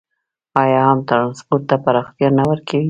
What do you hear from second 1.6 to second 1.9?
ته